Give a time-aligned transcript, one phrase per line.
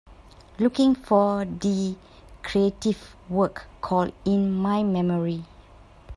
[0.57, 1.95] Looking for the
[2.41, 5.43] crative work called In my memory